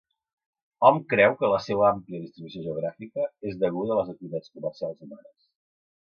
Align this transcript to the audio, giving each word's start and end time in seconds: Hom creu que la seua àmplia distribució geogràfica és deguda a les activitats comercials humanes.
Hom 0.87 0.95
creu 1.11 1.33
que 1.41 1.49
la 1.51 1.59
seua 1.65 1.83
àmplia 1.89 2.21
distribució 2.23 2.63
geogràfica 2.67 3.25
és 3.51 3.59
deguda 3.65 3.93
a 3.97 3.99
les 3.99 4.09
activitats 4.15 4.55
comercials 4.55 5.05
humanes. 5.09 5.37